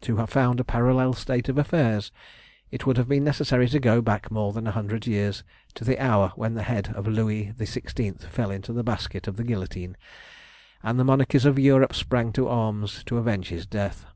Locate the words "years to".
5.06-5.84